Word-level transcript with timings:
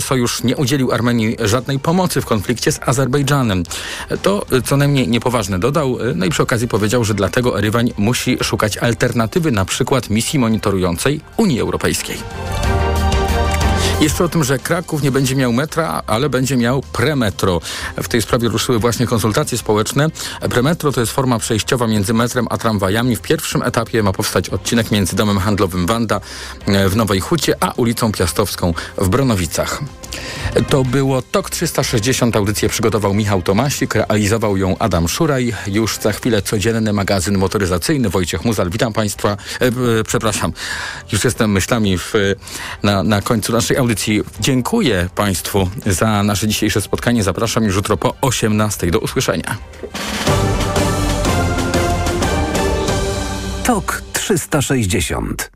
Sojusz 0.00 0.42
nie 0.42 0.56
udzielił 0.56 0.92
Armenii 0.92 1.36
żadnej 1.40 1.78
pomocy 1.78 2.20
w 2.20 2.26
konflikcie 2.26 2.72
z 2.72 2.80
Azerbejdżanem. 2.86 3.62
To 4.22 4.46
co 4.64 4.76
najmniej 4.76 5.08
niepoważne 5.08 5.58
dodał, 5.58 5.98
no 6.14 6.26
i 6.26 6.30
przy 6.30 6.42
okazji 6.42 6.68
powiedział, 6.68 7.04
że 7.04 7.14
dlatego 7.14 7.58
Erywań 7.58 7.92
musi 7.96 8.38
szukać 8.42 8.76
alternatywy, 8.76 9.50
na 9.50 9.64
przykład 9.64 10.10
misji 10.10 10.38
monitorującej 10.38 11.20
Unii 11.36 11.60
Europejskiej. 11.60 12.16
Jeszcze 14.02 14.24
o 14.24 14.28
tym, 14.28 14.44
że 14.44 14.58
Kraków 14.58 15.02
nie 15.02 15.10
będzie 15.10 15.36
miał 15.36 15.52
metra, 15.52 16.02
ale 16.06 16.28
będzie 16.28 16.56
miał 16.56 16.82
premetro. 16.92 17.60
W 17.96 18.08
tej 18.08 18.22
sprawie 18.22 18.48
ruszyły 18.48 18.78
właśnie 18.78 19.06
konsultacje 19.06 19.58
społeczne. 19.58 20.08
Premetro 20.50 20.92
to 20.92 21.00
jest 21.00 21.12
forma 21.12 21.38
przejściowa 21.38 21.86
między 21.86 22.14
metrem 22.14 22.46
a 22.50 22.58
tramwajami. 22.58 23.16
W 23.16 23.20
pierwszym 23.20 23.62
etapie 23.62 24.02
ma 24.02 24.12
powstać 24.12 24.48
odcinek 24.48 24.90
między 24.90 25.16
domem 25.16 25.38
handlowym 25.38 25.86
Wanda 25.86 26.20
e, 26.66 26.88
w 26.88 26.96
Nowej 26.96 27.20
Hucie, 27.20 27.54
a 27.60 27.72
ulicą 27.76 28.12
Piastowską 28.12 28.74
w 28.98 29.08
Bronowicach. 29.08 29.82
To 30.68 30.84
było 30.84 31.22
TOK 31.22 31.50
360. 31.50 32.36
Audycję 32.36 32.68
przygotował 32.68 33.14
Michał 33.14 33.42
Tomasik, 33.42 33.94
realizował 33.94 34.56
ją 34.56 34.78
Adam 34.78 35.08
Szuraj. 35.08 35.54
Już 35.66 35.98
za 35.98 36.12
chwilę 36.12 36.42
codzienny 36.42 36.92
magazyn 36.92 37.38
motoryzacyjny. 37.38 38.08
Wojciech 38.08 38.44
Muzal, 38.44 38.70
witam 38.70 38.92
Państwa. 38.92 39.28
E, 39.60 39.66
e, 39.66 39.70
przepraszam, 40.06 40.52
już 41.12 41.24
jestem 41.24 41.52
myślami 41.52 41.98
w, 41.98 42.12
na, 42.82 43.02
na 43.02 43.22
końcu 43.22 43.52
naszej 43.52 43.76
audycji. 43.76 43.91
Dziękuję 44.40 45.08
Państwu 45.14 45.68
za 45.86 46.22
nasze 46.22 46.48
dzisiejsze 46.48 46.80
spotkanie. 46.80 47.22
Zapraszam 47.22 47.64
już 47.64 47.76
jutro 47.76 47.96
po 47.96 48.14
18. 48.20 48.90
Do 48.90 48.98
usłyszenia. 48.98 49.56
TOK 53.64 54.02
360 54.12 55.50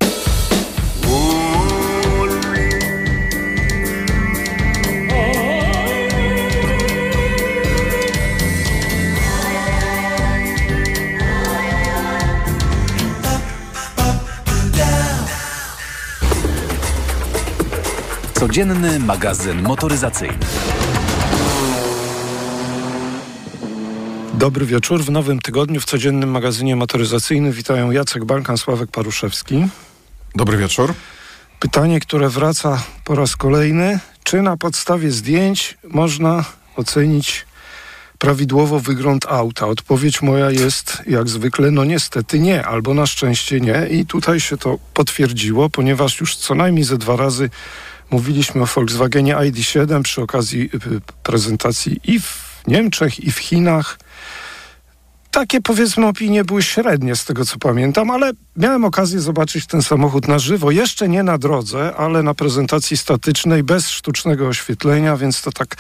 Codzienny 18.38 18.98
magazyn 18.98 19.62
motoryzacyjny. 19.62 20.38
Dobry 24.34 24.66
wieczór. 24.66 25.04
W 25.04 25.10
nowym 25.10 25.38
tygodniu 25.40 25.80
w 25.80 25.84
codziennym 25.84 26.30
magazynie 26.30 26.76
motoryzacyjnym 26.76 27.52
witają 27.52 27.90
Jacek 27.90 28.24
Balkan, 28.24 28.58
Sławek 28.58 28.90
Paruszewski. 28.90 29.66
Dobry 30.34 30.58
wieczór. 30.58 30.94
Pytanie, 31.60 32.00
które 32.00 32.28
wraca 32.28 32.82
po 33.04 33.14
raz 33.14 33.36
kolejny. 33.36 33.98
Czy 34.24 34.42
na 34.42 34.56
podstawie 34.56 35.10
zdjęć 35.10 35.78
można 35.84 36.44
ocenić 36.76 37.45
prawidłowo 38.18 38.80
wygląd 38.80 39.26
auta? 39.26 39.66
Odpowiedź 39.66 40.22
moja 40.22 40.50
jest 40.50 41.02
jak 41.06 41.28
zwykle, 41.28 41.70
no 41.70 41.84
niestety 41.84 42.38
nie, 42.38 42.66
albo 42.66 42.94
na 42.94 43.06
szczęście 43.06 43.60
nie. 43.60 43.86
I 43.90 44.06
tutaj 44.06 44.40
się 44.40 44.56
to 44.56 44.78
potwierdziło, 44.94 45.70
ponieważ 45.70 46.20
już 46.20 46.36
co 46.36 46.54
najmniej 46.54 46.84
ze 46.84 46.98
dwa 46.98 47.16
razy 47.16 47.50
Mówiliśmy 48.10 48.62
o 48.62 48.66
Volkswagenie 48.66 49.36
ID7 49.36 50.02
przy 50.02 50.22
okazji 50.22 50.70
y, 50.74 51.00
prezentacji 51.22 52.00
i 52.04 52.20
w 52.20 52.62
Niemczech, 52.66 53.20
i 53.20 53.32
w 53.32 53.38
Chinach. 53.38 53.98
Takie 55.30 55.60
powiedzmy 55.60 56.06
opinie 56.06 56.44
były 56.44 56.62
średnie 56.62 57.16
z 57.16 57.24
tego 57.24 57.44
co 57.44 57.58
pamiętam, 57.58 58.10
ale 58.10 58.32
miałem 58.56 58.84
okazję 58.84 59.20
zobaczyć 59.20 59.66
ten 59.66 59.82
samochód 59.82 60.28
na 60.28 60.38
żywo. 60.38 60.70
Jeszcze 60.70 61.08
nie 61.08 61.22
na 61.22 61.38
drodze, 61.38 61.96
ale 61.96 62.22
na 62.22 62.34
prezentacji 62.34 62.96
statycznej 62.96 63.62
bez 63.62 63.88
sztucznego 63.88 64.48
oświetlenia, 64.48 65.16
więc 65.16 65.42
to 65.42 65.52
tak 65.52 65.76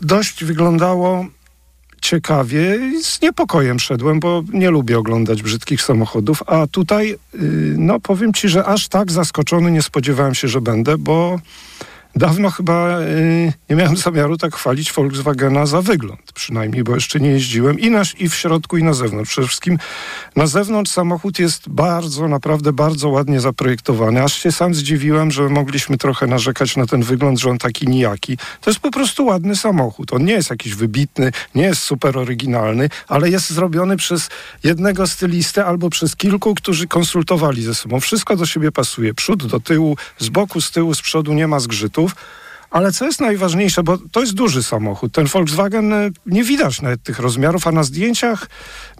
dość 0.00 0.44
wyglądało 0.44 1.26
ciekawie 2.04 2.76
i 2.76 3.04
z 3.04 3.20
niepokojem 3.22 3.80
szedłem, 3.80 4.20
bo 4.20 4.42
nie 4.52 4.70
lubię 4.70 4.98
oglądać 4.98 5.42
brzydkich 5.42 5.82
samochodów, 5.82 6.42
a 6.46 6.66
tutaj, 6.66 7.12
y, 7.12 7.18
no 7.78 8.00
powiem 8.00 8.32
ci, 8.32 8.48
że 8.48 8.64
aż 8.64 8.88
tak 8.88 9.12
zaskoczony 9.12 9.70
nie 9.70 9.82
spodziewałem 9.82 10.34
się, 10.34 10.48
że 10.48 10.60
będę, 10.60 10.98
bo 10.98 11.40
Dawno 12.16 12.50
chyba 12.50 13.00
y, 13.00 13.52
nie 13.70 13.76
miałem 13.76 13.96
zamiaru 13.96 14.36
tak 14.36 14.54
chwalić 14.54 14.92
Volkswagena 14.92 15.66
za 15.66 15.82
wygląd, 15.82 16.32
przynajmniej, 16.34 16.84
bo 16.84 16.94
jeszcze 16.94 17.20
nie 17.20 17.30
jeździłem 17.30 17.80
i, 17.80 17.90
na, 17.90 18.02
i 18.18 18.28
w 18.28 18.34
środku, 18.34 18.76
i 18.76 18.82
na 18.82 18.92
zewnątrz. 18.92 19.30
Przede 19.30 19.46
wszystkim 19.46 19.78
na 20.36 20.46
zewnątrz 20.46 20.90
samochód 20.90 21.38
jest 21.38 21.68
bardzo, 21.68 22.28
naprawdę 22.28 22.72
bardzo 22.72 23.08
ładnie 23.08 23.40
zaprojektowany. 23.40 24.22
Aż 24.22 24.42
się 24.42 24.52
sam 24.52 24.74
zdziwiłem, 24.74 25.30
że 25.30 25.48
mogliśmy 25.48 25.98
trochę 25.98 26.26
narzekać 26.26 26.76
na 26.76 26.86
ten 26.86 27.02
wygląd, 27.02 27.40
że 27.40 27.50
on 27.50 27.58
taki 27.58 27.88
nijaki. 27.88 28.36
To 28.60 28.70
jest 28.70 28.80
po 28.80 28.90
prostu 28.90 29.26
ładny 29.26 29.56
samochód. 29.56 30.12
On 30.12 30.24
nie 30.24 30.32
jest 30.32 30.50
jakiś 30.50 30.74
wybitny, 30.74 31.32
nie 31.54 31.62
jest 31.62 31.82
super 31.82 32.18
oryginalny, 32.18 32.88
ale 33.08 33.30
jest 33.30 33.50
zrobiony 33.50 33.96
przez 33.96 34.28
jednego 34.64 35.06
stylistę 35.06 35.64
albo 35.64 35.90
przez 35.90 36.16
kilku, 36.16 36.54
którzy 36.54 36.86
konsultowali 36.86 37.62
ze 37.62 37.74
sobą. 37.74 38.00
Wszystko 38.00 38.36
do 38.36 38.46
siebie 38.46 38.72
pasuje. 38.72 39.14
Przód 39.14 39.46
do 39.46 39.60
tyłu, 39.60 39.96
z 40.18 40.28
boku, 40.28 40.60
z 40.60 40.70
tyłu, 40.70 40.94
z 40.94 41.02
przodu 41.02 41.32
nie 41.32 41.48
ma 41.48 41.60
zgrzytu. 41.60 42.03
polityków, 42.04 42.43
Ale 42.74 42.92
co 42.92 43.04
jest 43.04 43.20
najważniejsze, 43.20 43.82
bo 43.82 43.98
to 44.12 44.20
jest 44.20 44.34
duży 44.34 44.62
samochód. 44.62 45.12
Ten 45.12 45.26
Volkswagen 45.26 45.92
e, 45.92 46.10
nie 46.26 46.44
widać 46.44 46.82
nawet 46.82 47.02
tych 47.02 47.18
rozmiarów, 47.18 47.66
a 47.66 47.72
na 47.72 47.82
zdjęciach, 47.82 48.46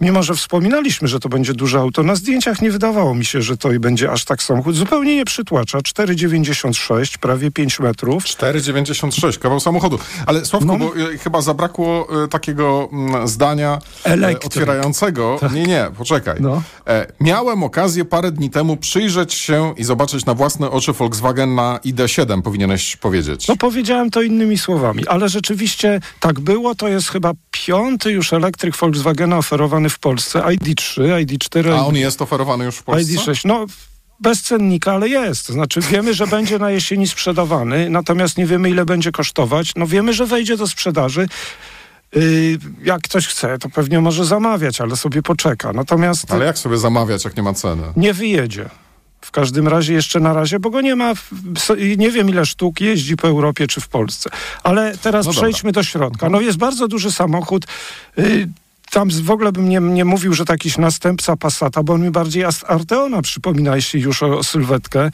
mimo 0.01 0.23
że 0.23 0.35
wspominaliśmy, 0.35 1.07
że 1.07 1.19
to 1.19 1.29
będzie 1.29 1.53
duże 1.53 1.79
auto, 1.79 2.03
na 2.03 2.15
zdjęciach 2.15 2.61
nie 2.61 2.71
wydawało 2.71 3.15
mi 3.15 3.25
się, 3.25 3.41
że 3.41 3.57
to 3.57 3.71
i 3.71 3.79
będzie 3.79 4.11
aż 4.11 4.25
tak 4.25 4.43
samochód. 4.43 4.75
Zupełnie 4.75 5.15
nie 5.15 5.25
przytłacza. 5.25 5.77
4,96, 5.77 7.17
prawie 7.17 7.51
5 7.51 7.79
metrów. 7.79 8.23
4,96, 8.23 9.39
kawał 9.39 9.59
samochodu. 9.59 9.99
Ale 10.25 10.45
Sławku, 10.45 10.67
no. 10.67 10.77
bo 10.77 10.97
y, 10.97 11.17
chyba 11.17 11.41
zabrakło 11.41 12.07
y, 12.23 12.27
takiego 12.27 12.89
y, 13.23 13.27
zdania 13.27 13.79
otwierającego. 14.45 15.37
Tak. 15.41 15.53
Nie, 15.53 15.63
nie, 15.63 15.87
poczekaj. 15.97 16.37
No. 16.39 16.61
E, 16.87 17.07
miałem 17.19 17.63
okazję 17.63 18.05
parę 18.05 18.31
dni 18.31 18.49
temu 18.49 18.77
przyjrzeć 18.77 19.33
się 19.33 19.73
i 19.77 19.83
zobaczyć 19.83 20.25
na 20.25 20.33
własne 20.33 20.71
oczy 20.71 20.93
Volkswagen 20.93 21.55
na 21.55 21.79
ID7, 21.85 22.41
powinieneś 22.41 22.95
powiedzieć. 22.95 23.47
No 23.47 23.55
powiedziałem 23.65 24.11
to 24.11 24.21
innymi 24.21 24.57
słowami, 24.57 25.07
ale 25.07 25.29
rzeczywiście 25.29 25.99
tak 26.19 26.39
było. 26.39 26.75
To 26.75 26.87
jest 26.87 27.09
chyba 27.09 27.31
piąty 27.51 28.11
już 28.11 28.33
elektryk 28.33 28.77
Volkswagena 28.77 29.37
oferowany 29.37 29.89
w 29.89 29.99
Polsce. 29.99 30.39
ID3, 30.39 31.25
ID4. 31.25 31.71
A 31.71 31.85
on 31.85 31.95
jest 31.95 32.21
oferowany 32.21 32.65
już 32.65 32.75
w 32.75 32.83
Polsce? 32.83 33.13
ID6. 33.13 33.45
No 33.45 33.65
bez 34.19 34.41
cennika, 34.41 34.93
ale 34.93 35.09
jest. 35.09 35.49
Znaczy 35.49 35.81
wiemy, 35.81 36.13
że 36.13 36.27
będzie 36.27 36.59
na 36.59 36.71
jesieni 36.71 37.07
sprzedawany, 37.07 37.89
natomiast 37.89 38.37
nie 38.37 38.45
wiemy 38.45 38.69
ile 38.69 38.85
będzie 38.85 39.11
kosztować. 39.11 39.71
No 39.75 39.87
wiemy, 39.87 40.13
że 40.13 40.25
wejdzie 40.25 40.57
do 40.57 40.67
sprzedaży. 40.67 41.27
Yy, 42.15 42.57
jak 42.83 43.01
ktoś 43.01 43.27
chce, 43.27 43.57
to 43.57 43.69
pewnie 43.69 43.99
może 43.99 44.25
zamawiać, 44.25 44.81
ale 44.81 44.95
sobie 44.95 45.21
poczeka. 45.21 45.73
Natomiast... 45.73 46.31
Ale 46.31 46.45
jak 46.45 46.57
sobie 46.57 46.77
zamawiać, 46.77 47.25
jak 47.25 47.37
nie 47.37 47.43
ma 47.43 47.53
ceny? 47.53 47.83
Nie 47.95 48.13
wyjedzie. 48.13 48.69
W 49.25 49.31
każdym 49.31 49.67
razie 49.67 49.93
jeszcze 49.93 50.19
na 50.19 50.33
razie, 50.33 50.59
bo 50.59 50.69
go 50.69 50.81
nie 50.81 50.95
ma, 50.95 51.13
nie 51.97 52.11
wiem 52.11 52.29
ile 52.29 52.45
sztuk 52.45 52.81
jeździ 52.81 53.15
po 53.15 53.27
Europie 53.27 53.67
czy 53.67 53.81
w 53.81 53.87
Polsce. 53.87 54.29
Ale 54.63 54.97
teraz 54.97 55.25
no 55.25 55.31
przejdźmy 55.31 55.71
do 55.71 55.83
środka. 55.83 56.29
No 56.29 56.41
jest 56.41 56.57
bardzo 56.57 56.87
duży 56.87 57.11
samochód. 57.11 57.65
Y, 58.19 58.47
tam 58.91 59.09
w 59.09 59.31
ogóle 59.31 59.51
bym 59.51 59.69
nie, 59.69 59.79
nie 59.79 60.05
mówił, 60.05 60.33
że 60.33 60.45
to 60.45 60.53
jakiś 60.53 60.77
następca 60.77 61.35
Passata, 61.37 61.83
bo 61.83 61.93
on 61.93 62.01
mi 62.01 62.11
bardziej 62.11 62.43
Arteona 62.67 63.21
przypomina, 63.21 63.75
jeśli 63.75 64.01
już 64.01 64.23
o 64.23 64.43
sylwetkę 64.43 65.11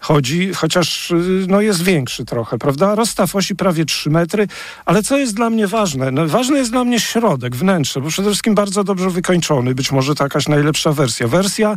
chodzi, 0.00 0.54
chociaż 0.54 1.10
y, 1.10 1.46
no, 1.48 1.60
jest 1.60 1.82
większy 1.82 2.24
trochę, 2.24 2.58
prawda? 2.58 2.94
Rozstaw 2.94 3.36
osi 3.36 3.56
prawie 3.56 3.84
3 3.84 4.10
metry, 4.10 4.48
ale 4.84 5.02
co 5.02 5.18
jest 5.18 5.34
dla 5.34 5.50
mnie 5.50 5.66
ważne? 5.66 6.10
No, 6.10 6.26
ważny 6.26 6.58
jest 6.58 6.70
dla 6.70 6.84
mnie 6.84 7.00
środek, 7.00 7.56
wnętrze, 7.56 8.00
bo 8.00 8.08
przede 8.08 8.28
wszystkim 8.28 8.54
bardzo 8.54 8.84
dobrze 8.84 9.10
wykończony, 9.10 9.74
być 9.74 9.92
może 9.92 10.14
to 10.14 10.24
jakaś 10.24 10.48
najlepsza 10.48 10.92
wersja. 10.92 11.28
Wersja 11.28 11.76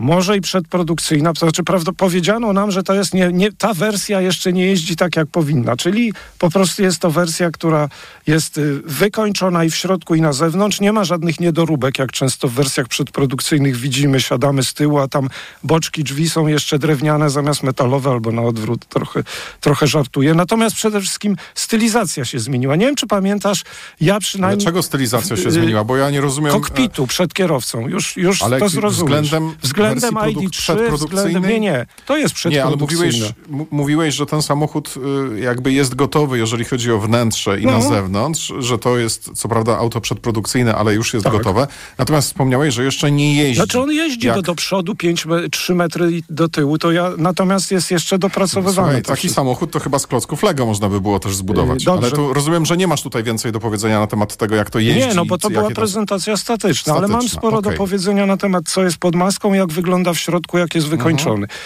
może 0.00 0.36
i 0.36 0.40
przedprodukcyjna, 0.40 1.32
to 1.32 1.40
znaczy 1.40 1.62
powiedziano 1.96 2.52
nam, 2.52 2.70
że 2.70 2.82
to 2.82 2.94
jest 2.94 3.14
nie, 3.14 3.32
nie, 3.32 3.52
ta 3.52 3.74
wersja 3.74 4.20
jeszcze 4.20 4.52
nie 4.52 4.66
jeździ 4.66 4.96
tak, 4.96 5.16
jak 5.16 5.28
powinna, 5.28 5.76
czyli 5.76 6.12
po 6.38 6.50
prostu 6.50 6.82
jest 6.82 6.98
to 6.98 7.10
wersja, 7.10 7.50
która 7.50 7.88
jest 8.26 8.58
y, 8.58 8.80
wykończona 8.84 9.64
i 9.64 9.70
w 9.70 9.76
środku 9.76 10.14
i 10.14 10.20
na 10.20 10.32
zewnątrz, 10.32 10.80
nie 10.80 10.92
ma 10.92 11.04
żadnych 11.04 11.40
niedoróbek, 11.40 11.98
jak 11.98 12.12
często 12.12 12.48
w 12.48 12.52
wersjach 12.52 12.88
przedprodukcyjnych 12.88 13.76
widzimy, 13.76 14.20
siadamy 14.20 14.62
z 14.62 14.74
tyłu, 14.74 14.98
a 14.98 15.08
tam 15.08 15.28
boczki 15.64 16.04
drzwi 16.04 16.30
są 16.30 16.46
jeszcze 16.46 16.78
drewniane 16.78 17.30
zamiast 17.30 17.62
metalowe 17.62 18.10
albo 18.10 18.32
na 18.32 18.42
odwrót, 18.42 18.88
trochę, 18.88 19.22
trochę 19.60 19.86
żartuję. 19.86 20.34
Natomiast 20.34 20.76
przede 20.76 21.00
wszystkim 21.00 21.36
stylizacja 21.54 22.24
się 22.24 22.38
zmieniła. 22.38 22.76
Nie 22.76 22.86
wiem, 22.86 22.96
czy 22.96 23.06
pamiętasz, 23.06 23.64
ja 24.00 24.20
przynajmniej... 24.20 24.58
Dlaczego 24.58 24.82
stylizacja 24.82 25.36
się 25.36 25.50
zmieniła? 25.50 25.84
Bo 25.84 25.96
ja 25.96 26.10
nie 26.10 26.20
rozumiem... 26.20 26.52
Kokpitu 26.52 27.06
przed 27.06 27.34
kierowcą, 27.34 27.88
już, 27.88 28.16
już 28.16 28.42
Ale 28.42 28.58
to 28.58 28.68
zrozumiesz. 28.68 29.20
Względem, 29.20 29.54
względem 29.62 29.89
względem 29.94 30.34
ID3, 30.34 30.92
względem, 30.92 31.42
nie, 31.48 31.60
nie, 31.60 31.86
to 32.06 32.16
jest 32.16 32.34
przedprodukcyjne. 32.34 32.56
Nie, 32.56 32.64
ale 32.64 32.76
mówiłeś, 32.76 33.68
mówiłeś, 33.70 34.14
że 34.14 34.26
ten 34.26 34.42
samochód 34.42 34.94
y, 35.36 35.40
jakby 35.40 35.72
jest 35.72 35.94
gotowy, 35.94 36.38
jeżeli 36.38 36.64
chodzi 36.64 36.92
o 36.92 36.98
wnętrze 36.98 37.60
i 37.60 37.66
no. 37.66 37.72
na 37.72 37.80
zewnątrz, 37.80 38.52
że 38.58 38.78
to 38.78 38.98
jest 38.98 39.30
co 39.34 39.48
prawda 39.48 39.78
auto 39.78 40.00
przedprodukcyjne, 40.00 40.74
ale 40.74 40.94
już 40.94 41.14
jest 41.14 41.24
tak. 41.24 41.32
gotowe. 41.32 41.66
Natomiast 41.98 42.28
wspomniałeś, 42.28 42.74
że 42.74 42.84
jeszcze 42.84 43.10
nie 43.10 43.34
jeździ. 43.34 43.56
Znaczy 43.56 43.80
on 43.80 43.90
jeździ 43.90 44.26
jak... 44.26 44.36
do, 44.36 44.42
do 44.42 44.54
przodu 44.54 44.94
5, 44.94 45.26
3 45.50 45.74
metry 45.74 46.10
do 46.30 46.48
tyłu, 46.48 46.78
to 46.78 46.92
ja 46.92 47.10
natomiast 47.18 47.70
jest 47.70 47.90
jeszcze 47.90 48.18
dopracowywany. 48.18 48.88
Słuchaj, 48.88 49.02
taki 49.02 49.28
samochód 49.28 49.70
to 49.70 49.80
chyba 49.80 49.98
z 49.98 50.06
klocków 50.06 50.42
Lego 50.42 50.66
można 50.66 50.88
by 50.88 51.00
było 51.00 51.20
też 51.20 51.36
zbudować. 51.36 51.84
Dobrze. 51.84 52.06
Ale 52.06 52.16
tu 52.16 52.34
rozumiem, 52.34 52.66
że 52.66 52.76
nie 52.76 52.86
masz 52.86 53.02
tutaj 53.02 53.22
więcej 53.22 53.52
do 53.52 53.60
powiedzenia 53.60 54.00
na 54.00 54.06
temat 54.06 54.36
tego, 54.36 54.56
jak 54.56 54.70
to 54.70 54.78
jeździ. 54.78 55.08
Nie, 55.08 55.14
no 55.14 55.24
bo 55.24 55.38
to 55.38 55.50
była 55.50 55.70
prezentacja 55.70 56.36
statyczna, 56.36 56.60
statyczna, 56.60 56.94
ale 56.94 57.08
mam 57.08 57.28
sporo 57.28 57.58
okay. 57.58 57.72
do 57.72 57.78
powiedzenia 57.78 58.26
na 58.26 58.36
temat, 58.36 58.64
co 58.68 58.82
jest 58.82 58.98
pod 58.98 59.14
maską, 59.14 59.52
jak 59.52 59.69
wygląda 59.72 60.12
w 60.12 60.18
środku, 60.18 60.58
jak 60.58 60.74
jest 60.74 60.88
wykończony. 60.88 61.42
Mhm. 61.42 61.60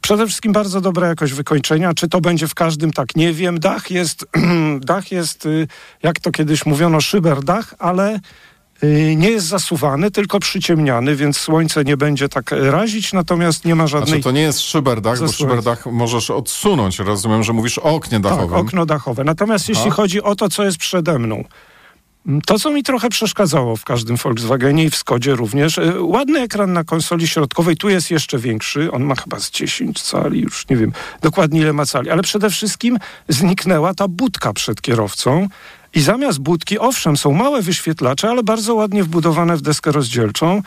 Przede 0.00 0.26
wszystkim 0.26 0.52
bardzo 0.52 0.80
dobra 0.80 1.08
jakość 1.08 1.32
wykończenia. 1.32 1.94
Czy 1.94 2.08
to 2.08 2.20
będzie 2.20 2.48
w 2.48 2.54
każdym, 2.54 2.92
tak 2.92 3.16
nie 3.16 3.32
wiem. 3.32 3.60
Dach 3.60 3.90
jest, 3.90 4.26
dach 4.80 5.12
jest 5.12 5.46
y, 5.46 5.68
jak 6.02 6.20
to 6.20 6.30
kiedyś 6.30 6.66
mówiono, 6.66 7.00
szyberdach, 7.00 7.74
ale 7.78 8.20
y, 8.84 9.14
nie 9.16 9.30
jest 9.30 9.46
zasuwany, 9.46 10.10
tylko 10.10 10.40
przyciemniany, 10.40 11.16
więc 11.16 11.36
słońce 11.36 11.84
nie 11.84 11.96
będzie 11.96 12.28
tak 12.28 12.50
razić, 12.50 13.12
natomiast 13.12 13.64
nie 13.64 13.74
ma 13.74 13.86
żadnej... 13.86 14.08
Znaczy 14.08 14.22
to 14.22 14.30
nie 14.30 14.40
jest 14.40 14.60
szyberdach, 14.60 15.20
bo 15.20 15.28
szyberdach 15.28 15.86
możesz 15.86 16.30
odsunąć. 16.30 16.98
Rozumiem, 16.98 17.42
że 17.42 17.52
mówisz 17.52 17.78
o 17.78 17.82
oknie 17.82 18.20
dachowym. 18.20 18.48
Tak, 18.48 18.58
okno 18.58 18.86
dachowe. 18.86 19.24
Natomiast 19.24 19.64
Aha. 19.64 19.72
jeśli 19.76 19.90
chodzi 19.90 20.22
o 20.22 20.34
to, 20.34 20.48
co 20.48 20.64
jest 20.64 20.78
przede 20.78 21.18
mną, 21.18 21.44
to, 22.46 22.58
co 22.58 22.70
mi 22.70 22.82
trochę 22.82 23.08
przeszkadzało 23.08 23.76
w 23.76 23.84
każdym 23.84 24.16
Volkswagenie 24.16 24.84
i 24.84 24.90
w 24.90 24.96
Skodzie 24.96 25.34
również, 25.34 25.78
e, 25.78 26.00
ładny 26.00 26.40
ekran 26.40 26.72
na 26.72 26.84
konsoli 26.84 27.28
środkowej, 27.28 27.76
tu 27.76 27.88
jest 27.88 28.10
jeszcze 28.10 28.38
większy, 28.38 28.92
on 28.92 29.04
ma 29.04 29.14
chyba 29.14 29.40
z 29.40 29.50
10 29.50 30.02
cali, 30.02 30.40
już 30.40 30.68
nie 30.68 30.76
wiem 30.76 30.92
dokładnie 31.20 31.60
ile 31.60 31.72
ma 31.72 31.86
cali, 31.86 32.10
ale 32.10 32.22
przede 32.22 32.50
wszystkim 32.50 32.98
zniknęła 33.28 33.94
ta 33.94 34.08
budka 34.08 34.52
przed 34.52 34.80
kierowcą. 34.80 35.48
I 35.94 36.00
zamiast 36.00 36.38
budki, 36.38 36.78
owszem, 36.78 37.16
są 37.16 37.32
małe 37.32 37.62
wyświetlacze, 37.62 38.30
ale 38.30 38.42
bardzo 38.42 38.74
ładnie 38.74 39.04
wbudowane 39.04 39.56
w 39.56 39.62
deskę 39.62 39.92
rozdzielczą. 39.92 40.62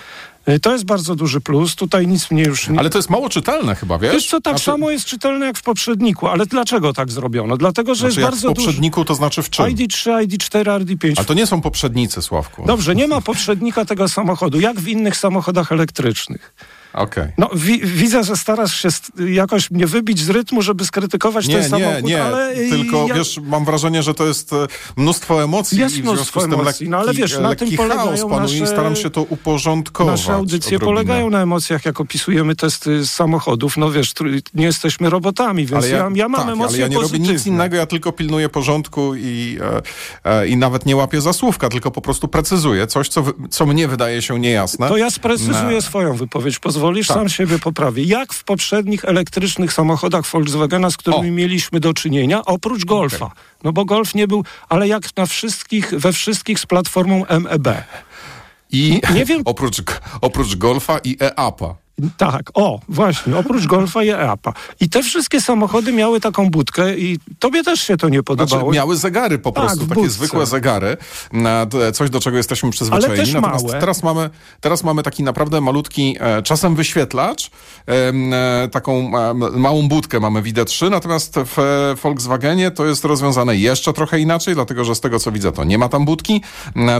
Y, 0.50 0.60
to 0.60 0.72
jest 0.72 0.86
bardzo 0.86 1.16
duży 1.16 1.42
plus. 1.42 1.76
Tutaj 1.76 2.08
nic 2.08 2.32
mnie 2.32 2.44
już 2.44 2.70
nie... 2.70 2.80
Ale 2.80 2.90
to 2.90 2.98
jest 2.98 3.10
mało 3.10 3.30
czytelne 3.30 3.76
chyba, 3.76 3.98
wiesz? 3.98 4.14
Wiesz 4.14 4.28
co, 4.28 4.42
tak 4.42 4.54
znaczy... 4.54 4.66
samo 4.66 4.90
jest 4.92 5.06
czytelne 5.06 5.46
jak 5.46 5.58
w 5.58 5.64
poprzedniku. 5.64 6.28
Ale 6.28 6.46
dlaczego 6.46 6.94
tak 6.94 7.12
zrobiono? 7.12 7.58
Dlatego, 7.58 7.96
że 7.96 8.00
znaczy, 8.00 8.20
jest 8.20 8.32
bardzo 8.32 8.48
duży... 8.48 8.62
w 8.62 8.66
poprzedniku 8.66 9.06
to 9.06 9.16
znaczy 9.16 9.44
w 9.44 9.50
czym? 9.50 9.66
ID3, 9.66 10.28
ID4, 10.28 10.86
ID5. 10.86 11.14
A 11.18 11.24
to 11.24 11.34
nie 11.34 11.48
są 11.48 11.62
poprzednicy, 11.62 12.22
Sławku. 12.22 12.64
Dobrze, 12.66 12.96
nie 12.96 13.08
ma 13.08 13.22
poprzednika 13.32 13.86
tego 13.86 14.10
samochodu, 14.10 14.60
jak 14.60 14.80
w 14.80 14.88
innych 14.88 15.18
samochodach 15.18 15.72
elektrycznych. 15.72 16.54
Okay. 16.94 17.32
No, 17.38 17.50
wi 17.56 17.80
widzę, 17.80 18.24
że 18.24 18.36
starasz 18.36 18.82
się 18.82 18.90
jakoś 19.30 19.72
mnie 19.72 19.88
wybić 19.88 20.20
z 20.20 20.30
rytmu, 20.30 20.62
żeby 20.62 20.86
skrytykować 20.86 21.48
nie, 21.48 21.54
ten 21.54 21.64
nie, 21.64 21.70
samochód, 21.70 22.04
nie. 22.04 22.24
ale... 22.24 22.56
Tylko, 22.56 23.06
ja... 23.08 23.14
wiesz, 23.14 23.40
mam 23.44 23.66
wrażenie, 23.66 24.04
że 24.04 24.14
to 24.14 24.26
jest 24.26 24.54
e, 24.54 24.68
mnóstwo 24.98 25.44
emocji 25.44 25.80
jest 25.80 25.98
i 25.98 26.02
w 26.02 26.06
związku 26.06 26.40
z 26.40 26.44
tym 26.44 26.62
lekki, 26.62 26.90
no, 26.90 26.98
ale 26.98 27.14
wiesz, 27.14 27.40
na 27.40 27.56
tym 27.56 27.72
polegają 27.72 28.30
nasze... 28.30 28.56
i 28.56 28.68
staram 28.68 28.96
się 28.96 29.10
to 29.10 29.22
uporządkować. 29.22 30.20
Nasze 30.20 30.34
audycje 30.34 30.78
odrobinę. 30.78 30.96
polegają 30.96 31.30
na 31.30 31.42
emocjach, 31.42 31.86
jak 31.86 32.02
opisujemy 32.02 32.56
testy 32.56 33.08
samochodów. 33.08 33.78
No 33.78 33.92
wiesz, 33.92 34.14
nie 34.54 34.66
jesteśmy 34.66 35.10
robotami, 35.10 35.66
więc 35.66 35.86
ja, 35.86 35.98
ja, 35.98 36.10
ja 36.16 36.30
mam 36.30 36.42
tak, 36.42 36.54
emocje 36.54 36.76
ale 36.76 36.78
ja 36.78 36.88
nie 36.88 36.96
pozytywne. 36.96 37.28
robię 37.28 37.34
nic 37.34 37.48
innego, 37.48 37.76
ja 37.76 37.86
tylko 37.86 38.12
pilnuję 38.12 38.50
porządku 38.50 39.16
i, 39.16 39.58
e, 40.26 40.42
e, 40.42 40.48
i 40.48 40.58
nawet 40.58 40.86
nie 40.86 40.96
łapię 40.96 41.22
za 41.22 41.34
słówka, 41.34 41.70
tylko 41.70 41.92
po 41.92 42.02
prostu 42.02 42.28
precyzuję 42.28 42.88
coś, 42.88 43.10
co, 43.10 43.24
co 43.50 43.66
mnie 43.66 43.88
wydaje 43.88 44.22
się 44.22 44.40
niejasne. 44.40 44.88
To 44.88 44.98
ja 44.98 45.12
sprecyzuję 45.12 45.76
no. 45.76 45.82
swoją 45.82 46.14
wypowiedź. 46.14 46.60
Pozwolisz? 46.80 47.08
Tak. 47.08 47.18
Sam 47.18 47.30
siebie 47.30 47.60
poprawię. 47.60 48.04
Jak 48.04 48.34
w 48.34 48.44
poprzednich 48.44 49.06
elektrycznych 49.06 49.74
samochodach 49.74 50.26
Volkswagena, 50.26 50.90
z 50.90 50.98
którymi 50.98 51.30
o. 51.30 51.34
mieliśmy 51.34 51.80
do 51.80 51.94
czynienia, 51.94 52.46
oprócz 52.46 52.86
Golfa. 52.86 53.26
Okay. 53.26 53.38
No 53.64 53.74
bo 53.74 53.86
Golf 53.86 54.16
nie 54.16 54.28
był, 54.28 54.44
ale 54.70 54.88
jak 54.88 55.18
na 55.18 55.26
wszystkich, 55.26 55.92
we 55.92 56.14
wszystkich 56.14 56.60
z 56.60 56.66
platformą 56.66 57.26
MEB. 57.40 57.68
I 58.72 59.02
nie 59.14 59.26
wiem. 59.26 59.42
oprócz, 59.46 59.82
oprócz 60.22 60.56
Golfa 60.56 61.00
i 61.04 61.18
EAPA. 61.22 61.76
Tak, 62.18 62.52
o, 62.54 62.80
właśnie, 62.90 63.38
oprócz 63.38 63.66
Golfa 63.66 64.04
i 64.04 64.10
EAPA. 64.10 64.54
I 64.80 64.90
te 64.90 65.04
wszystkie 65.04 65.42
samochody 65.42 65.94
miały 65.94 66.20
taką 66.20 66.50
budkę 66.50 66.98
i 66.98 67.20
tobie 67.40 67.64
też 67.64 67.82
się 67.82 67.98
to 67.98 68.10
nie 68.10 68.24
podobało. 68.24 68.62
Znaczy, 68.62 68.76
miały 68.76 68.98
zegary 68.98 69.40
po 69.40 69.52
tak, 69.52 69.64
prostu, 69.64 69.88
tak, 69.88 69.98
takie 69.98 70.10
zwykłe 70.10 70.46
zegary, 70.46 70.98
coś 71.94 72.10
do 72.10 72.20
czego 72.20 72.38
jesteśmy 72.38 72.70
przyzwyczajeni. 72.70 73.14
Ale 73.14 73.26
też 73.26 73.34
Natomiast 73.34 73.66
małe. 73.66 73.80
teraz 73.80 74.04
mamy, 74.04 74.30
teraz 74.62 74.84
mamy 74.84 75.04
taki 75.04 75.24
naprawdę 75.24 75.62
malutki, 75.62 76.16
e, 76.20 76.42
czasem 76.42 76.76
wyświetlacz, 76.76 77.52
e, 77.88 78.68
taką 78.68 79.12
e, 79.18 79.34
małą 79.34 79.88
budkę 79.88 80.20
mamy 80.20 80.42
w 80.42 80.66
3 80.66 80.90
natomiast 80.90 81.36
w 81.46 81.58
Volkswagenie 82.04 82.72
to 82.72 82.86
jest 82.86 83.06
rozwiązane 83.06 83.58
jeszcze 83.58 83.94
trochę 83.94 84.20
inaczej, 84.20 84.56
dlatego 84.56 84.86
że 84.86 84.96
z 84.96 85.00
tego 85.00 85.20
co 85.20 85.32
widzę 85.32 85.52
to 85.52 85.64
nie 85.64 85.78
ma 85.78 85.90
tam 85.90 86.06
budki, 86.06 86.42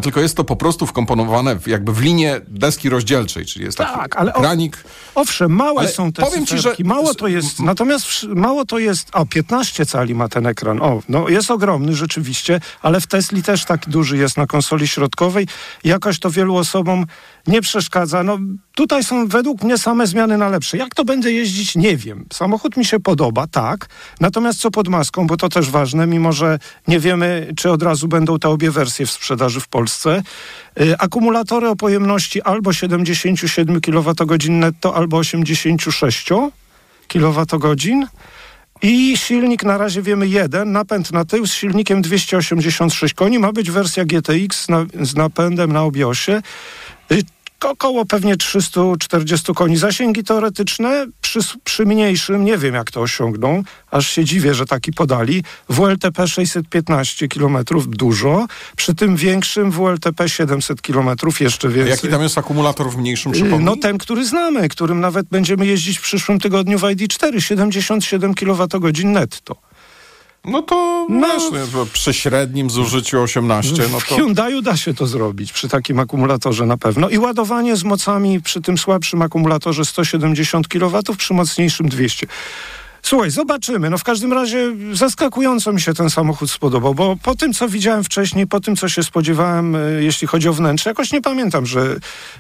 tylko 0.04 0.20
jest 0.22 0.38
to 0.38 0.44
po 0.44 0.56
prostu 0.56 0.86
wkomponowane 0.86 1.58
jakby 1.68 1.94
w 1.94 2.02
linię 2.02 2.42
deski 2.48 2.90
rozdzielczej, 2.90 3.46
czyli 3.46 3.66
jest 3.66 3.78
taki 3.78 3.94
tak, 3.94 4.18
ale 4.18 4.32
kranik 4.32 4.84
Owszem, 5.16 5.52
małe 5.52 5.80
Ale 5.80 5.90
są 5.90 6.12
te 6.12 6.22
powiem 6.22 6.46
ci, 6.46 6.60
że 6.60 6.76
mało 6.84 7.14
to 7.14 7.28
jest, 7.28 7.60
natomiast 7.60 8.24
mało 8.24 8.66
to 8.66 8.80
jest, 8.80 9.10
o 9.14 9.26
15 9.26 9.86
cali 9.86 10.16
ma 10.16 10.30
ten 10.30 10.48
ekran, 10.48 10.82
o, 10.82 11.02
no 11.10 11.30
jest 11.30 11.52
ogromny 11.52 11.96
rzeczywiście, 11.96 12.62
ale 12.82 13.02
w 13.02 13.08
Tesli 13.08 13.44
też 13.44 13.66
tak 13.66 13.90
duży 13.90 14.18
jest 14.18 14.38
na 14.38 14.48
konsoli 14.48 14.88
środkowej, 14.88 15.48
jakoś 15.84 16.20
to 16.20 16.30
wielu 16.30 16.56
osobom 16.56 17.06
nie 17.48 17.62
przeszkadza. 17.62 18.24
No 18.24 18.38
tutaj 18.76 19.04
są 19.04 19.28
według 19.28 19.64
mnie 19.64 19.78
same 19.78 20.08
zmiany 20.08 20.38
na 20.38 20.50
lepsze. 20.50 20.78
Jak 20.78 20.96
to 20.96 21.06
będę 21.06 21.32
jeździć, 21.32 21.76
nie 21.76 21.98
wiem. 21.98 22.26
Samochód 22.34 22.78
mi 22.78 22.86
się 22.86 23.00
podoba, 23.00 23.48
tak, 23.48 23.88
natomiast 24.20 24.60
co 24.60 24.72
pod 24.72 24.88
maską, 24.88 25.28
bo 25.28 25.38
to 25.38 25.50
też 25.50 25.70
ważne, 25.70 26.08
mimo 26.08 26.34
że 26.34 26.60
nie 26.88 27.00
wiemy, 27.00 27.54
czy 27.58 27.72
od 27.72 27.84
razu 27.84 28.08
będą 28.08 28.40
te 28.40 28.50
obie 28.50 28.72
wersje 28.72 29.06
w 29.06 29.12
sprzedaży 29.12 29.60
w 29.60 29.68
Polsce. 29.68 30.24
Y, 30.80 30.96
akumulatory 30.98 31.68
o 31.68 31.76
pojemności 31.76 32.42
albo 32.42 32.74
77 32.74 33.82
kWh 33.82 34.50
netto, 34.50 34.96
albo 34.96 35.18
86 35.18 36.30
kWh. 37.08 38.08
I 38.82 39.18
silnik 39.18 39.64
na 39.64 39.78
razie 39.78 40.02
wiemy 40.02 40.28
jeden, 40.28 40.72
napęd 40.72 41.12
na 41.12 41.26
tył 41.26 41.48
z 41.48 41.54
silnikiem 41.54 42.02
286 42.02 43.14
koni. 43.14 43.40
Ma 43.40 43.52
być 43.52 43.72
wersja 43.72 44.06
GTX 44.06 44.62
z, 44.62 44.70
na, 44.70 44.86
z 45.02 45.16
napędem 45.16 45.74
na 45.74 45.84
obiosie. 45.84 46.42
Y, 47.66 47.68
około 47.68 48.06
pewnie 48.06 48.38
340 48.38 49.54
koni. 49.54 49.78
Zasięgi 49.78 50.24
teoretyczne 50.24 51.06
przy, 51.22 51.40
przy, 51.64 51.86
mniejszym, 51.86 52.46
nie 52.46 52.58
wiem 52.58 52.76
jak 52.76 52.92
to 52.92 53.02
osiągną, 53.02 53.64
aż 53.92 54.08
się 54.08 54.26
dziwię, 54.26 54.54
że 54.54 54.66
taki 54.66 54.94
podali. 54.94 55.44
WLTP 55.70 56.28
615 56.28 57.28
km 57.28 57.58
dużo, 57.88 58.48
przy 58.76 58.96
tym 58.96 59.16
większym 59.16 59.72
WLTP 59.72 60.30
700 60.30 60.82
km 60.82 61.10
jeszcze 61.40 61.70
więcej. 61.70 61.92
A 61.92 61.96
jaki 61.96 62.08
tam 62.08 62.22
jest 62.22 62.38
akumulator 62.38 62.92
w 62.92 62.98
mniejszym 62.98 63.32
przypomnij? 63.32 63.66
No 63.66 63.76
ten, 63.76 63.98
który 63.98 64.26
znamy, 64.26 64.70
którym 64.70 65.00
nawet 65.00 65.28
będziemy 65.28 65.66
jeździć 65.66 65.98
w 65.98 66.02
przyszłym 66.02 66.40
tygodniu 66.40 66.80
w 66.80 66.82
ID4, 66.82 67.40
77 67.40 68.34
kWh 68.34 69.04
netto. 69.04 69.69
No 70.46 70.62
to 70.62 71.06
no, 71.10 71.28
wiesz, 71.28 71.90
przy 71.94 72.14
średnim 72.14 72.70
zużyciu 72.70 73.22
18. 73.22 73.74
No 73.92 74.00
to... 74.00 74.00
W 74.00 74.04
Hyundaiu 74.04 74.62
da 74.62 74.78
się 74.78 74.94
to 74.94 75.08
zrobić 75.08 75.54
przy 75.54 75.70
takim 75.70 76.00
akumulatorze 76.00 76.66
na 76.66 76.78
pewno. 76.78 77.10
I 77.10 77.18
ładowanie 77.18 77.76
z 77.76 77.84
mocami 77.84 78.42
przy 78.42 78.62
tym 78.62 78.78
słabszym 78.78 79.22
akumulatorze 79.22 79.86
170 79.86 80.68
kW, 80.68 81.02
przy 81.18 81.34
mocniejszym 81.34 81.90
200. 81.90 82.28
Słuchaj, 83.02 83.32
zobaczymy. 83.32 83.90
No 83.90 83.98
w 83.98 84.04
każdym 84.04 84.34
razie 84.34 84.76
zaskakująco 84.94 85.74
mi 85.74 85.82
się 85.82 85.94
ten 85.94 86.10
samochód 86.10 86.52
spodobał, 86.52 86.96
bo 86.96 87.16
po 87.24 87.36
tym, 87.36 87.54
co 87.54 87.70
widziałem 87.70 88.04
wcześniej, 88.04 88.48
po 88.48 88.60
tym, 88.60 88.76
co 88.76 88.90
się 88.90 89.04
spodziewałem, 89.04 89.76
e, 89.76 89.80
jeśli 90.00 90.28
chodzi 90.28 90.50
o 90.50 90.54
wnętrze, 90.54 90.90
jakoś 90.90 91.12
nie 91.12 91.22
pamiętam, 91.22 91.66
że, 91.66 91.96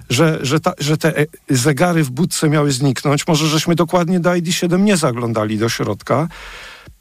że, 0.09 0.39
że, 0.41 0.59
ta, 0.59 0.73
że 0.79 0.97
te 0.97 1.17
e, 1.17 1.25
zegary 1.49 2.03
w 2.03 2.09
budce 2.09 2.49
miały 2.49 2.71
zniknąć. 2.71 3.27
Może 3.27 3.47
żeśmy 3.47 3.75
dokładnie 3.75 4.19
do 4.19 4.29
ID7 4.29 4.79
nie 4.79 4.97
zaglądali 4.97 5.57
do 5.57 5.69
środka. 5.69 6.27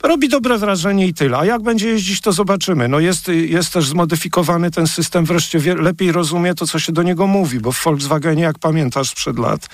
Robi 0.02 0.28
dobre 0.28 0.58
wrażenie 0.58 1.06
i 1.06 1.14
tyle. 1.14 1.38
A 1.38 1.44
jak 1.44 1.62
będzie 1.62 1.88
jeździć, 1.88 2.20
to 2.20 2.32
zobaczymy. 2.32 2.88
No 2.88 3.00
jest, 3.00 3.28
jest 3.28 3.72
też 3.72 3.88
zmodyfikowany 3.88 4.70
ten 4.70 4.86
system, 4.86 5.24
wreszcie 5.24 5.58
wie, 5.58 5.74
lepiej 5.74 6.12
rozumie 6.12 6.54
to, 6.54 6.66
co 6.66 6.78
się 6.78 6.92
do 6.92 7.02
niego 7.02 7.26
mówi, 7.26 7.60
bo 7.60 7.72
w 7.72 7.84
Volkswagenie, 7.84 8.42
jak 8.42 8.58
pamiętasz 8.58 9.10
sprzed 9.10 9.38
lat, 9.38 9.68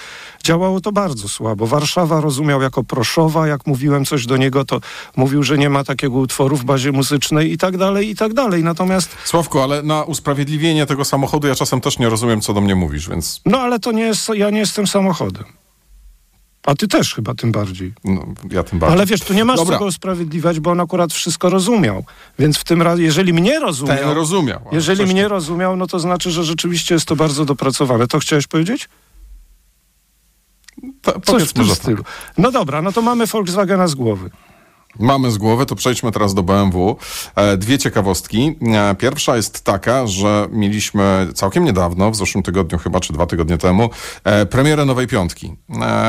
działało 0.45 0.81
to 0.81 0.93
bardzo 0.93 1.29
słabo. 1.29 1.67
Warszawa 1.67 2.21
rozumiał 2.21 2.63
jako 2.63 2.85
proszowa, 2.85 3.47
jak 3.47 3.67
mówiłem 3.67 4.05
coś 4.05 4.27
do 4.27 4.37
niego, 4.37 4.65
to 4.65 4.81
mówił, 5.17 5.43
że 5.43 5.59
nie 5.59 5.71
ma 5.71 5.85
takiego 5.85 6.19
utworu 6.19 6.57
w 6.57 6.65
bazie 6.65 6.93
muzycznej 6.93 7.53
i 7.53 7.59
tak 7.59 7.77
dalej, 7.77 8.11
i 8.11 8.17
tak 8.17 8.35
dalej. 8.35 8.65
Natomiast... 8.65 9.17
Sławku, 9.25 9.61
ale 9.61 9.83
na 9.83 10.03
usprawiedliwienie 10.03 10.87
tego 10.87 11.05
samochodu 11.05 11.49
ja 11.49 11.55
czasem 11.55 11.81
też 11.81 11.99
nie 11.99 12.09
rozumiem, 12.09 12.41
co 12.41 12.55
do 12.55 12.61
mnie 12.61 12.75
mówisz, 12.75 13.09
więc... 13.09 13.41
No 13.47 13.61
ale 13.61 13.79
to 13.79 13.93
nie 13.93 14.03
jest, 14.03 14.29
ja 14.35 14.51
nie 14.51 14.59
jestem 14.59 14.87
samochodem. 14.87 15.45
A 16.67 16.75
ty 16.75 16.89
też 16.89 17.15
chyba 17.15 17.35
tym 17.35 17.53
bardziej. 17.53 17.93
No, 18.05 18.27
ja 18.51 18.65
tym 18.65 18.79
bardziej. 18.79 18.99
Ale 18.99 19.07
wiesz, 19.07 19.21
tu 19.21 19.35
nie 19.35 19.45
masz 19.45 19.57
Dobra. 19.57 19.77
czego 19.77 19.87
usprawiedliwiać, 19.87 20.61
bo 20.61 20.71
on 20.71 20.81
akurat 20.81 21.13
wszystko 21.13 21.51
rozumiał. 21.51 22.05
Więc 22.39 22.59
w 22.59 22.65
tym 22.65 22.83
razie, 22.83 23.03
jeżeli 23.03 23.33
mnie 23.33 23.61
rozumiał... 23.61 23.97
Ten 23.97 24.11
rozumiał. 24.11 24.61
Jeżeli 24.73 25.07
mnie 25.07 25.29
rozumiał, 25.29 25.77
no 25.77 25.87
to 25.87 25.99
znaczy, 25.99 26.31
że 26.31 26.45
rzeczywiście 26.45 26.95
jest 26.95 27.07
to 27.07 27.17
bardzo 27.17 27.45
dopracowane. 27.45 28.07
To 28.07 28.19
chciałeś 28.19 28.47
powiedzieć? 28.47 28.89
To, 31.03 31.21
Coś 31.21 31.43
w 31.43 31.53
tym 31.53 31.75
stylu. 31.75 32.05
Tak. 32.05 32.13
No 32.39 32.51
dobra, 32.51 32.83
no 32.83 32.93
to 32.93 33.03
mamy 33.03 33.27
Volkswagena 33.27 33.89
z 33.89 33.95
głowy 33.95 34.31
mamy 34.99 35.31
z 35.31 35.39
głowy, 35.39 35.67
to 35.67 35.75
przejdźmy 35.75 36.13
teraz 36.13 36.35
do 36.35 36.43
BMW. 36.43 36.97
E, 37.37 37.57
dwie 37.57 37.79
ciekawostki. 37.79 38.57
E, 38.63 38.95
pierwsza 38.95 39.37
jest 39.37 39.65
taka, 39.65 40.07
że 40.07 40.49
mieliśmy 40.51 41.29
całkiem 41.35 41.65
niedawno, 41.65 42.11
w 42.11 42.17
zeszłym 42.17 42.43
tygodniu 42.45 42.79
chyba, 42.79 43.01
czy 43.01 43.13
dwa 43.13 43.27
tygodnie 43.27 43.59
temu, 43.59 43.91
e, 44.25 44.47
premierę 44.47 44.85
nowej 44.85 45.07
piątki. 45.07 45.55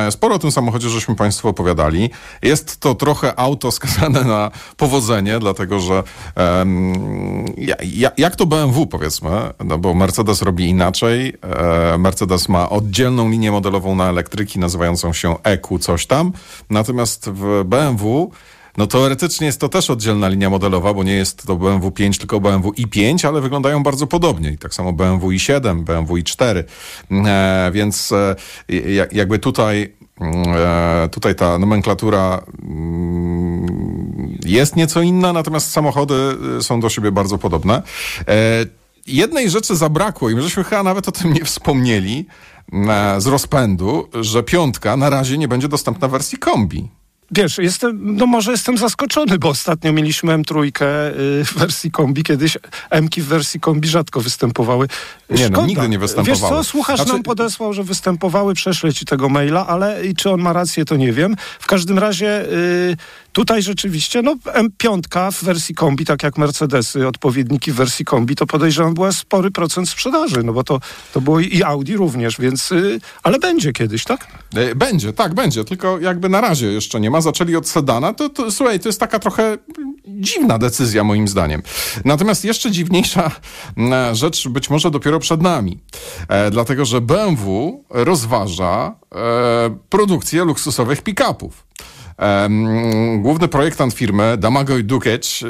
Sporo 0.10 0.36
o 0.36 0.40
tym 0.40 0.52
samochodzie 0.52 0.90
żeśmy 0.90 1.16
Państwu 1.16 1.48
opowiadali. 1.48 2.10
Jest 2.42 2.80
to 2.80 2.96
trochę 2.96 3.40
auto 3.40 3.72
skazane 3.72 4.24
na 4.24 4.52
powodzenie, 4.78 5.40
dlatego 5.40 5.80
że 5.80 6.04
jak 8.18 8.36
to 8.36 8.46
BMW 8.46 8.88
powiedzmy, 8.88 9.30
no 9.64 9.78
bo 9.78 9.94
Mercedes 9.94 10.42
robi 10.42 10.70
inaczej. 10.70 11.34
Mercedes 11.98 12.50
ma 12.50 12.70
oddzielną 12.70 13.30
linię 13.30 13.52
modelową 13.52 13.96
na 13.96 14.10
elektryki 14.10 14.60
nazywającą 14.60 15.14
się 15.14 15.36
EQ 15.44 15.80
coś 15.80 16.06
tam. 16.06 16.32
Natomiast 16.70 17.30
w 17.30 17.64
BMW 17.66 18.32
no 18.78 18.88
teoretycznie 18.88 19.48
jest 19.48 19.60
to 19.60 19.70
też 19.70 19.90
oddzielna 19.90 20.28
linia 20.28 20.50
modelowa, 20.50 20.94
bo 20.94 21.04
nie 21.04 21.14
jest 21.14 21.48
to 21.48 21.56
BMW 21.56 21.92
5, 21.92 22.18
tylko 22.18 22.40
BMW 22.40 22.72
i5, 22.72 23.28
ale 23.28 23.42
wyglądają 23.42 23.84
bardzo 23.84 24.08
podobnie. 24.08 24.52
I 24.52 24.58
tak 24.58 24.74
samo 24.74 24.94
BMW 24.94 25.30
i7, 25.30 25.84
BMW 25.84 26.16
i4. 26.16 26.64
E, 27.26 27.72
więc 27.74 28.12
e, 28.12 28.36
jakby 29.12 29.40
tutaj 29.40 29.94
e, 30.22 31.10
tutaj 31.12 31.36
ta 31.36 31.60
nomenklatura 31.60 32.42
mm, 32.64 34.38
jest 34.46 34.76
nieco 34.76 35.02
inna, 35.02 35.34
natomiast 35.34 35.72
samochody 35.72 36.38
e, 36.58 36.64
są 36.64 36.80
do 36.80 36.90
siebie 36.90 37.12
bardzo 37.12 37.38
podobne. 37.38 37.82
E, 38.28 38.66
jednej 39.08 39.50
rzeczy 39.50 39.76
zabrakło 39.76 40.30
i 40.30 40.36
my 40.36 40.42
żeśmy 40.42 40.64
chyba 40.64 40.84
nawet 40.84 41.08
o 41.08 41.12
tym 41.12 41.34
nie 41.34 41.46
wspomnieli 41.46 42.26
e, 42.74 43.22
z 43.22 43.28
rozpędu, 43.28 44.10
że 44.22 44.44
piątka 44.44 44.98
na 44.98 45.10
razie 45.10 45.38
nie 45.38 45.48
będzie 45.48 45.68
dostępna 45.68 46.08
w 46.08 46.12
wersji 46.12 46.38
kombi. 46.38 46.90
Wiesz, 47.32 47.58
jestem, 47.58 48.16
no 48.16 48.26
może 48.26 48.52
jestem 48.52 48.78
zaskoczony, 48.78 49.40
bo 49.40 49.50
ostatnio 49.50 49.94
mieliśmy 49.94 50.38
M3 50.38 50.66
y, 50.66 51.46
w 51.46 51.54
wersji 51.54 51.92
kombi, 51.92 52.24
kiedyś 52.24 52.58
M-ki 52.90 53.22
w 53.22 53.26
wersji 53.26 53.60
kombi 53.60 53.88
rzadko 53.88 54.22
występowały. 54.22 54.88
Nie, 55.30 55.50
no, 55.50 55.66
nigdy 55.66 55.90
nie 55.90 56.00
występowały. 56.00 56.40
Wiesz 56.40 56.50
co, 56.50 56.64
słuchacz 56.64 56.98
znaczy... 56.98 57.14
nam 57.14 57.24
podesłał, 57.24 57.74
że 57.74 57.84
występowały, 57.84 58.54
prześlę 58.54 58.94
ci 58.94 59.06
tego 59.06 59.30
maila, 59.30 59.68
ale 59.68 60.06
i 60.06 60.16
czy 60.16 60.30
on 60.30 60.42
ma 60.42 60.54
rację, 60.54 60.86
to 60.86 60.96
nie 60.96 61.14
wiem. 61.14 61.36
W 61.60 61.68
każdym 61.68 62.00
razie 62.00 62.52
y, 62.52 62.98
tutaj 63.34 63.62
rzeczywiście, 63.62 64.22
no 64.22 64.36
M5 64.36 65.32
w 65.32 65.44
wersji 65.44 65.76
kombi, 65.76 66.06
tak 66.06 66.24
jak 66.24 66.38
Mercedesy, 66.38 67.08
odpowiedniki 67.08 67.72
w 67.72 67.76
wersji 67.76 68.06
kombi, 68.06 68.36
to 68.36 68.46
podejrzewam 68.46 68.94
była 68.94 69.12
spory 69.12 69.52
procent 69.52 69.90
sprzedaży, 69.90 70.44
no 70.44 70.54
bo 70.54 70.64
to, 70.64 70.80
to 71.14 71.22
było 71.22 71.40
i 71.40 71.64
Audi 71.64 71.94
również, 71.94 72.40
więc, 72.40 72.72
y, 72.72 73.00
ale 73.24 73.40
będzie 73.40 73.74
kiedyś, 73.74 74.04
tak? 74.04 74.28
E, 74.56 74.76
będzie, 74.76 75.14
tak, 75.14 75.34
będzie, 75.34 75.64
tylko 75.64 76.00
jakby 76.00 76.30
na 76.30 76.42
razie 76.42 76.68
jeszcze 76.68 77.00
nie 77.00 77.10
ma. 77.10 77.15
Zaczęli 77.22 77.56
od 77.56 77.68
sedana, 77.68 78.14
to, 78.14 78.30
to 78.30 78.52
słuchaj, 78.52 78.80
to 78.80 78.90
jest 78.90 79.00
taka 79.00 79.20
trochę 79.20 79.58
dziwna 80.08 80.58
decyzja 80.58 81.04
moim 81.04 81.28
zdaniem. 81.28 81.62
Natomiast 82.06 82.46
jeszcze 82.46 82.72
dziwniejsza 82.72 83.32
mm, 83.78 84.16
rzecz 84.16 84.48
być 84.48 84.70
może 84.70 84.92
dopiero 84.92 85.20
przed 85.20 85.42
nami. 85.42 85.80
E, 86.28 86.52
dlatego, 86.52 86.86
że 86.86 87.02
BMW 87.02 87.84
rozważa 87.90 88.96
e, 89.16 89.78
produkcję 89.90 90.46
luksusowych 90.46 91.02
pick-upów. 91.02 91.66
Główny 93.18 93.48
projektant 93.48 93.94
firmy, 93.94 94.38
Damagoj 94.38 94.84
Dukieć, 94.84 95.44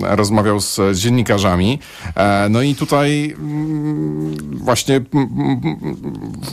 rozmawiał 0.00 0.60
z 0.60 0.80
dziennikarzami. 0.92 1.78
E, 2.14 2.48
no 2.50 2.62
i 2.62 2.74
tutaj 2.74 3.34
mm, 3.38 4.36
właśnie 4.52 5.00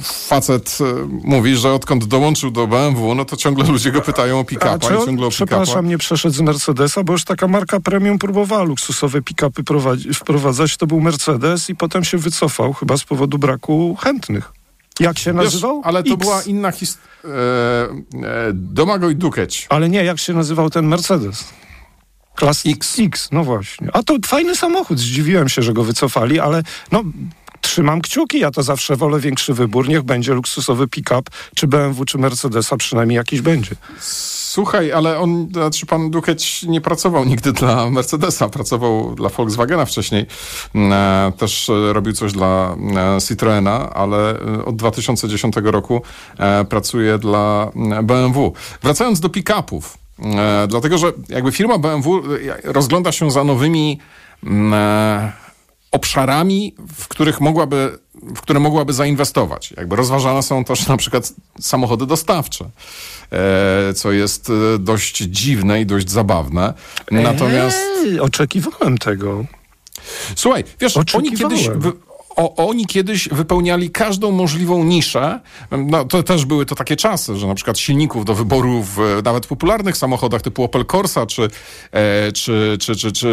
facet 0.03 0.77
e, 0.81 0.83
mówi, 1.23 1.55
że 1.55 1.73
odkąd 1.73 2.05
dołączył 2.05 2.51
do 2.51 2.67
BMW, 2.67 3.15
no 3.15 3.25
to 3.25 3.37
ciągle 3.37 3.65
ludzie 3.65 3.91
go 3.91 4.01
pytają 4.01 4.39
o 4.39 4.43
pick-upa 4.43 5.01
i 5.01 5.05
ciągle 5.05 5.27
o 5.27 5.29
Przepraszam, 5.29 5.87
nie 5.87 5.97
przeszedł 5.97 6.35
z 6.35 6.41
Mercedesa, 6.41 7.03
bo 7.03 7.13
już 7.13 7.23
taka 7.23 7.47
marka 7.47 7.79
premium 7.79 8.19
próbowała 8.19 8.63
luksusowe 8.63 9.21
pick-upy 9.21 10.13
wprowadzać. 10.13 10.77
To 10.77 10.87
był 10.87 11.01
Mercedes 11.01 11.69
i 11.69 11.75
potem 11.75 12.03
się 12.03 12.17
wycofał 12.17 12.73
chyba 12.73 12.97
z 12.97 13.03
powodu 13.03 13.37
braku 13.37 13.97
chętnych. 13.99 14.56
Jak 14.99 15.19
się 15.19 15.33
nazywał? 15.33 15.75
Wiesz, 15.77 15.87
ale 15.87 16.03
to 16.03 16.13
X. 16.13 16.23
była 16.23 16.41
inna 16.43 16.71
historia. 16.71 17.07
E, 17.23 17.29
e, 17.29 18.51
Domagoj 18.53 19.15
Dukeć. 19.15 19.67
Ale 19.69 19.89
nie, 19.89 20.03
jak 20.03 20.19
się 20.19 20.33
nazywał 20.33 20.69
ten 20.69 20.87
Mercedes? 20.87 21.45
Klas 22.35 22.63
X. 22.65 22.99
X, 22.99 23.29
no 23.31 23.43
właśnie. 23.43 23.89
A 23.93 24.03
to 24.03 24.15
fajny 24.25 24.55
samochód. 24.55 24.99
Zdziwiłem 24.99 25.49
się, 25.49 25.61
że 25.61 25.73
go 25.73 25.83
wycofali, 25.83 26.39
ale 26.39 26.63
no 26.91 27.03
trzymam 27.61 28.01
kciuki, 28.01 28.39
ja 28.39 28.51
to 28.51 28.63
zawsze 28.63 28.95
wolę 28.95 29.19
większy 29.19 29.53
wybór. 29.53 29.89
Niech 29.89 30.03
będzie 30.03 30.33
luksusowy 30.33 30.87
pick-up, 30.87 31.31
czy 31.55 31.67
BMW, 31.67 32.05
czy 32.05 32.17
Mercedesa, 32.17 32.77
przynajmniej 32.77 33.17
jakiś 33.17 33.41
będzie. 33.41 33.75
Słuchaj, 34.57 34.91
ale 34.91 35.19
on, 35.19 35.47
znaczy 35.51 35.85
pan 35.85 36.09
Dukeć 36.11 36.63
nie 36.63 36.81
pracował 36.81 37.25
nigdy 37.25 37.53
dla 37.53 37.89
Mercedesa, 37.89 38.49
pracował 38.49 39.15
dla 39.15 39.29
Volkswagena 39.29 39.85
wcześniej. 39.85 40.25
Mm, 40.75 40.93
e, 40.93 41.31
też 41.37 41.69
e, 41.69 41.93
robił 41.93 42.13
coś 42.13 42.31
dla 42.31 42.75
e, 43.17 43.21
Citroena, 43.21 43.93
ale 43.93 44.39
od 44.65 44.75
2010 44.75 45.55
roku 45.63 46.01
pracuje 46.69 47.17
dla 47.17 47.71
BMW. 48.03 48.53
Wracając 48.81 49.19
do 49.19 49.29
pick-upów, 49.29 49.97
dlatego 50.67 50.97
że 50.97 51.11
jakby 51.29 51.51
firma 51.51 51.77
BMW 51.77 52.23
rozgląda 52.63 53.11
się 53.11 53.31
za 53.31 53.43
nowymi 53.43 53.99
mm, 54.43 55.31
obszarami, 55.91 56.75
w 56.97 57.07
których 57.07 57.41
mogłaby, 57.41 57.99
w 58.15 58.41
które 58.41 58.59
mogłaby 58.59 58.93
zainwestować. 58.93 59.73
Jakby 59.77 59.95
rozważane 59.95 60.43
są 60.43 60.63
też 60.63 60.87
na 60.87 60.97
przykład 60.97 61.33
samochody 61.59 62.05
dostawcze, 62.05 62.69
e, 63.31 63.93
co 63.93 64.11
jest 64.11 64.49
e, 64.49 64.79
dość 64.79 65.17
dziwne 65.17 65.81
i 65.81 65.85
dość 65.85 66.09
zabawne. 66.09 66.73
Natomiast... 67.11 67.79
Eee, 68.05 68.19
oczekiwałem 68.19 68.97
tego. 68.97 69.45
Słuchaj, 70.35 70.63
wiesz, 70.79 70.97
oni 71.13 71.31
kiedyś 71.31 71.69
o, 72.37 72.67
oni 72.67 72.85
kiedyś 72.85 73.29
wypełniali 73.29 73.89
każdą 73.89 74.31
możliwą 74.31 74.83
niszę. 74.83 75.39
No, 75.71 76.05
to 76.05 76.23
też 76.23 76.45
były 76.45 76.65
to 76.65 76.75
takie 76.75 76.95
czasy, 76.95 77.37
że 77.37 77.47
na 77.47 77.55
przykład 77.55 77.79
silników 77.79 78.25
do 78.25 78.35
wyboru 78.35 78.83
w 78.83 79.21
nawet 79.23 79.47
popularnych 79.47 79.97
samochodach 79.97 80.41
typu 80.41 80.63
Opel 80.63 80.85
Corsa 80.85 81.25
czy, 81.25 81.49
e, 81.91 82.31
czy, 82.31 82.77
czy, 82.79 82.95
czy, 82.95 83.11
czy, 83.11 83.27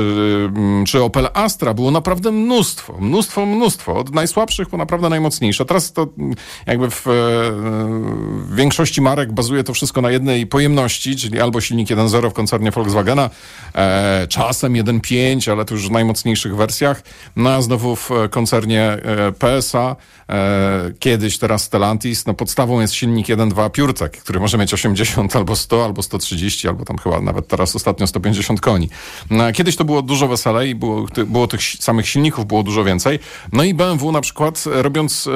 mm, 0.57 0.85
czy 0.85 1.03
Opel 1.03 1.29
Astra 1.35 1.75
było 1.75 1.91
naprawdę 1.91 2.33
mnóstwo, 2.33 2.97
mnóstwo, 3.01 3.47
mnóstwo. 3.47 3.97
Od 3.97 4.15
najsłabszych 4.15 4.69
po 4.69 4.77
naprawdę 4.77 5.09
najmocniejsze. 5.09 5.65
Teraz 5.65 5.93
to 5.93 6.09
mm, 6.19 6.35
jakby 6.67 6.91
w, 6.91 7.07
e, 7.07 7.11
w 7.11 8.55
większości 8.55 9.01
marek 9.01 9.33
bazuje 9.33 9.65
to 9.65 9.75
wszystko 9.75 10.01
na 10.01 10.11
jednej 10.11 10.47
pojemności, 10.47 11.17
czyli 11.17 11.41
albo 11.41 11.61
silnik 11.61 11.89
1.0 11.89 12.31
w 12.31 12.33
koncernie 12.33 12.71
Volkswagena, 12.71 13.31
e, 13.75 14.27
czasem 14.29 14.73
1.5, 14.73 15.53
ale 15.53 15.65
to 15.65 15.75
już 15.75 15.89
w 15.89 15.91
najmocniejszych 15.91 16.57
wersjach, 16.57 17.03
no 17.37 17.51
a 17.51 17.63
znowu 17.63 17.97
w 17.97 18.11
koncernie 18.31 18.94
PSA, 19.39 19.97
e, 20.29 20.93
kiedyś, 20.99 21.39
teraz 21.39 21.63
Stellantis, 21.63 22.27
no 22.27 22.35
podstawą 22.35 22.81
jest 22.81 22.95
silnik 22.95 23.27
1.2 23.27 23.71
PureTech, 23.71 24.11
który 24.11 24.41
może 24.41 24.59
mieć 24.59 24.75
80 24.75 25.37
albo 25.37 25.57
100, 25.57 25.85
albo 25.85 26.03
130, 26.03 26.69
albo 26.69 26.85
tam 26.85 26.99
chyba 26.99 27.21
nawet 27.21 27.49
teraz 27.49 27.77
ostatnio 27.77 28.07
150 28.07 28.61
koni. 28.61 28.89
No, 29.31 29.53
kiedyś 29.53 29.77
to 29.77 29.85
było 29.85 30.03
dużo 30.03 30.29
weselej, 30.29 30.75
było, 30.75 31.07
było 31.27 31.47
tych 31.47 31.61
samych 31.63 32.09
silników, 32.09 32.47
było 32.47 32.63
dużo 32.63 32.85
więcej. 32.85 33.19
No 33.53 33.65
i 33.65 33.75
BMW 33.75 34.13
na 34.13 34.21
przykład 34.21 34.65
robiąc 34.67 35.27
e, 35.27 35.31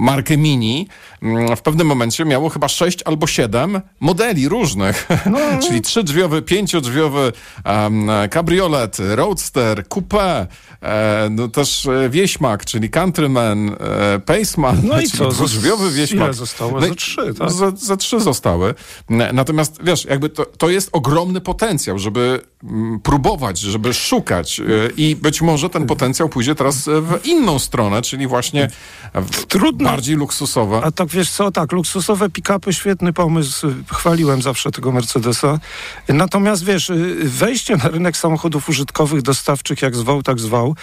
markę 0.00 0.36
Mini, 0.36 0.88
mm, 1.22 1.56
w 1.56 1.62
pewnym 1.62 1.86
momencie 1.86 2.24
miało 2.24 2.48
chyba 2.48 2.68
6 2.68 3.02
albo 3.04 3.26
7 3.26 3.80
modeli 4.00 4.48
różnych, 4.48 5.08
no. 5.32 5.38
czyli 5.62 5.80
trzydrzwiowy, 5.80 6.42
pięciodrzwiowy 6.42 7.32
um, 7.64 8.10
kabriolet, 8.30 8.96
roadster, 8.98 9.84
coupé, 9.88 10.46
e, 10.82 11.28
no 11.30 11.48
też 11.48 11.86
e, 11.86 12.08
wieśmak, 12.22 12.64
czyli 12.64 12.90
countryman, 12.90 13.68
e, 13.80 14.18
paceman, 14.18 14.80
no 14.84 15.00
i 15.00 15.06
co, 15.06 15.28
dwudrzwiowy 15.28 15.90
wieśmak. 15.90 16.24
Ile 16.24 16.34
zostało? 16.34 16.80
No 16.80 16.86
za 16.86 16.94
trzy, 16.94 17.34
tak? 17.38 17.50
Za, 17.50 17.70
za 17.70 17.96
trzy 17.96 18.20
zostały. 18.20 18.74
Natomiast 19.32 19.78
wiesz, 19.82 20.04
jakby 20.04 20.28
to, 20.28 20.46
to 20.46 20.70
jest 20.70 20.88
ogromny 20.92 21.40
potencjał, 21.40 21.98
żeby 21.98 22.40
m, 22.64 23.00
próbować, 23.02 23.58
żeby 23.58 23.94
szukać 23.94 24.60
e, 24.60 24.64
i 24.96 25.16
być 25.16 25.42
może 25.42 25.70
ten 25.70 25.86
potencjał 25.86 26.28
pójdzie 26.28 26.54
teraz 26.54 26.84
w 26.84 27.18
inną 27.24 27.58
stronę, 27.58 28.02
czyli 28.02 28.26
właśnie 28.26 28.70
w 29.14 29.46
Trudno. 29.46 29.90
bardziej 29.90 30.16
luksusowe. 30.16 30.80
A 30.84 30.90
tak 30.90 31.08
wiesz 31.08 31.30
co, 31.30 31.50
tak, 31.52 31.72
luksusowe 31.72 32.28
pick-upy, 32.28 32.72
świetny 32.72 33.12
pomysł, 33.12 33.66
chwaliłem 33.92 34.42
zawsze 34.42 34.70
tego 34.70 34.92
Mercedesa. 34.92 35.58
Natomiast 36.08 36.64
wiesz, 36.64 36.92
wejście 37.22 37.76
na 37.76 37.88
rynek 37.88 38.16
samochodów 38.16 38.68
użytkowych, 38.68 39.22
dostawczych, 39.22 39.82
jak 39.82 39.96
zwał, 39.96 40.22
tak 40.22 40.40
zwał, 40.40 40.74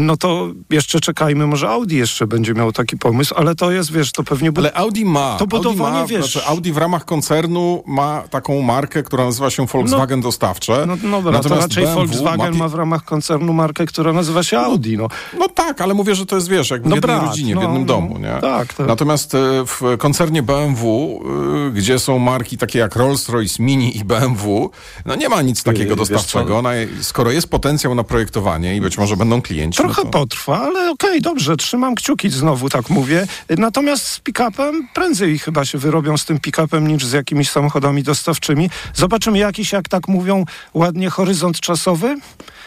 no 0.00 0.16
to 0.16 0.48
jeszcze 0.70 0.81
czekajmy, 0.86 1.46
może 1.46 1.68
Audi 1.68 1.96
jeszcze 1.96 2.26
będzie 2.26 2.54
miał 2.54 2.72
taki 2.72 2.96
pomysł, 2.96 3.34
ale 3.36 3.54
to 3.54 3.70
jest, 3.70 3.92
wiesz, 3.92 4.12
to 4.12 4.22
pewnie... 4.22 4.50
Ale 4.56 4.72
Audi 4.74 5.04
ma. 5.04 5.36
To 5.38 5.46
budowanie, 5.46 5.98
Audi 5.98 6.14
ma, 6.14 6.18
wiesz... 6.18 6.32
Znaczy 6.32 6.46
Audi 6.46 6.72
w 6.72 6.76
ramach 6.76 7.04
koncernu 7.04 7.82
ma 7.86 8.22
taką 8.30 8.62
markę, 8.62 9.02
która 9.02 9.24
nazywa 9.24 9.50
się 9.50 9.66
Volkswagen 9.66 10.20
no, 10.20 10.22
Dostawcze. 10.22 10.84
No, 10.86 10.96
no 11.02 11.22
dobra, 11.22 11.32
Natomiast 11.32 11.44
to 11.44 11.54
raczej 11.54 11.84
BMW 11.84 12.06
Volkswagen 12.06 12.52
ma... 12.52 12.58
ma... 12.58 12.68
w 12.68 12.74
ramach 12.74 13.04
koncernu 13.04 13.52
markę, 13.52 13.86
która 13.86 14.12
nazywa 14.12 14.42
się 14.42 14.58
Audi. 14.58 14.96
No, 14.96 15.08
no 15.38 15.48
tak, 15.48 15.80
ale 15.80 15.94
mówię, 15.94 16.14
że 16.14 16.26
to 16.26 16.36
jest, 16.36 16.48
wiesz, 16.48 16.70
jak 16.70 16.82
w 16.82 16.86
no 16.86 16.96
jednej 16.96 17.16
brat, 17.16 17.26
rodzinie, 17.26 17.54
no, 17.54 17.60
w 17.60 17.64
jednym 17.64 17.82
no, 17.82 17.88
domu, 17.88 18.18
nie? 18.18 18.38
Tak, 18.40 18.74
tak. 18.74 18.86
Natomiast 18.86 19.34
e, 19.34 19.38
w 19.66 19.80
koncernie 19.98 20.42
BMW, 20.42 21.20
e, 21.68 21.70
gdzie 21.70 21.98
są 21.98 22.18
marki 22.18 22.58
takie 22.58 22.78
jak 22.78 22.96
Rolls-Royce, 22.96 23.60
Mini 23.60 23.96
i 23.96 24.04
BMW, 24.04 24.70
no 25.06 25.14
nie 25.14 25.28
ma 25.28 25.42
nic 25.42 25.62
takiego 25.62 25.96
dostawczego. 25.96 26.58
Ona, 26.58 26.70
skoro 27.00 27.30
jest 27.30 27.48
potencjał 27.48 27.94
na 27.94 28.04
projektowanie 28.04 28.76
i 28.76 28.80
być 28.80 28.98
może 28.98 29.16
będą 29.16 29.42
klienci. 29.42 29.78
Trochę 29.78 30.04
no 30.04 30.10
to... 30.10 30.18
potrwa, 30.18 30.70
ale 30.76 30.90
okej, 30.90 31.10
okay, 31.10 31.20
dobrze, 31.20 31.56
trzymam 31.56 31.94
kciuki, 31.94 32.30
znowu 32.30 32.68
tak 32.68 32.90
mówię. 32.90 33.26
Natomiast 33.58 34.06
z 34.06 34.20
pick-upem 34.20 34.88
prędzej 34.94 35.38
chyba 35.38 35.64
się 35.64 35.78
wyrobią 35.78 36.18
z 36.18 36.24
tym 36.24 36.38
pick-upem 36.38 36.88
niż 36.88 37.06
z 37.06 37.12
jakimiś 37.12 37.50
samochodami 37.50 38.02
dostawczymi. 38.02 38.70
Zobaczymy 38.94 39.38
jakiś, 39.38 39.72
jak 39.72 39.88
tak 39.88 40.08
mówią, 40.08 40.44
ładnie 40.74 41.10
horyzont 41.10 41.60
czasowy, 41.60 42.16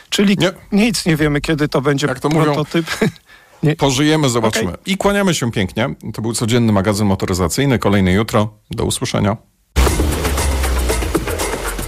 czyli 0.09 0.37
nie. 0.39 0.51
nic 0.71 1.05
nie 1.05 1.15
wiemy, 1.15 1.41
kiedy 1.41 1.67
to 1.67 1.81
będzie 1.81 2.07
jak 2.07 2.19
to 2.19 2.29
prototyp. 2.29 2.85
Mówią, 3.01 3.13
nie. 3.63 3.75
Pożyjemy, 3.75 4.29
zobaczymy. 4.29 4.71
Okay. 4.71 4.83
I 4.85 4.97
kłaniamy 4.97 5.33
się 5.33 5.51
pięknie. 5.51 5.89
To 6.13 6.21
był 6.21 6.33
codzienny 6.33 6.71
magazyn 6.71 7.07
motoryzacyjny. 7.07 7.79
Kolejny 7.79 8.13
jutro. 8.13 8.53
Do 8.71 8.85
usłyszenia. 8.85 9.37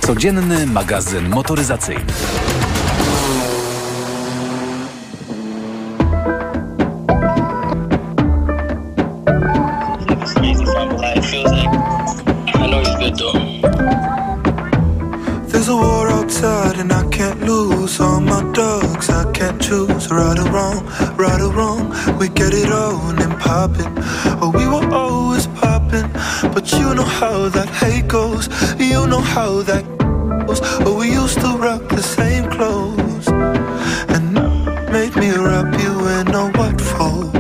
Codzienny 0.02 0.68
magazyn 0.68 1.30
motoryzacyjny. 1.30 2.06
Right 21.18 21.42
or 21.42 21.52
wrong. 21.52 21.90
We 22.20 22.30
get 22.30 22.54
it 22.54 22.72
on 22.72 23.20
and 23.22 23.40
popping. 23.40 23.94
Oh, 24.42 24.52
we 24.56 24.66
were 24.68 24.88
always 24.94 25.48
popping, 25.48 26.10
but 26.54 26.72
you 26.74 26.94
know 26.94 27.10
how 27.22 27.50
that 27.50 27.70
hate 27.70 28.08
goes. 28.08 28.48
You 28.80 29.08
know 29.08 29.22
how 29.22 29.64
that 29.64 29.86
goes. 29.98 30.60
Oh, 30.86 30.96
we 31.00 31.12
used 31.12 31.40
to 31.42 31.58
rock 31.58 31.90
the 31.90 32.04
same 32.04 32.50
clothes, 32.52 33.28
and 34.14 34.34
made 34.92 35.16
me 35.16 35.32
wrap 35.32 35.74
you 35.84 35.94
in 36.18 36.28
a 36.36 36.52
white 36.58 36.82
fold. 36.82 37.36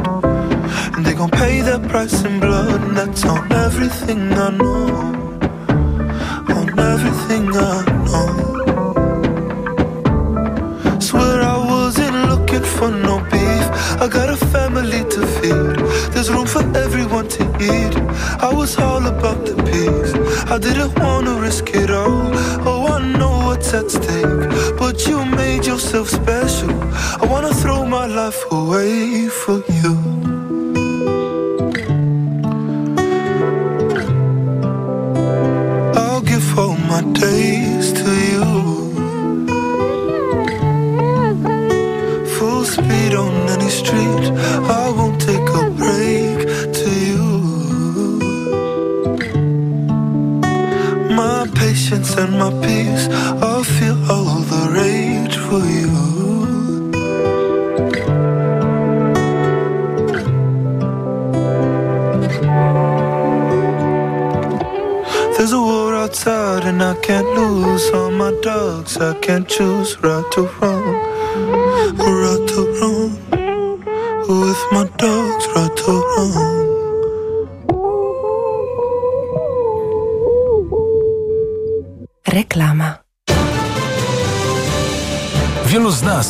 And 0.93 1.05
they 1.05 1.13
gon' 1.13 1.29
pay 1.29 1.61
that 1.61 1.87
price 1.89 2.23
in 2.23 2.39
blood, 2.39 2.81
and 2.81 2.97
that's 2.97 3.23
on 3.25 3.51
everything 3.51 4.33
I 4.33 4.49
know 4.49 5.17
on 6.49 6.79
everything 6.79 7.49
I 7.55 7.86
There's 16.17 16.31
room 16.31 16.47
for 16.47 16.63
everyone 16.75 17.27
to 17.27 17.43
eat. 17.61 17.95
I 18.41 18.51
was 18.51 18.75
all 18.79 19.05
about 19.05 19.45
the 19.45 19.53
peace. 19.69 20.13
I 20.49 20.57
didn't 20.57 20.97
wanna 20.97 21.39
risk 21.39 21.69
it 21.75 21.91
all. 21.91 22.31
Oh, 22.65 22.87
I 22.87 22.97
know 23.19 23.45
what's 23.45 23.71
at 23.71 23.91
stake. 23.91 24.79
But 24.79 25.05
you 25.05 25.23
made 25.23 25.67
yourself 25.67 26.09
special. 26.09 26.71
I 27.21 27.25
wanna 27.29 27.53
throw 27.53 27.85
my 27.85 28.07
life 28.07 28.43
away 28.51 29.27
for 29.29 29.61
you. 29.81 30.16
Outside 65.93 66.63
and 66.65 66.81
I 66.81 66.95
can't 67.01 67.27
lose 67.35 67.89
all 67.91 68.11
my 68.11 68.31
dogs. 68.41 68.97
I 68.97 69.13
can't 69.19 69.47
choose 69.47 69.97
right 70.01 70.37
or 70.37 70.49
wrong, 70.59 70.95
right 71.97 72.43
to 72.49 72.61
wrong. 72.79 73.11
With 74.27 74.63
my 74.71 74.85
dogs, 74.97 75.16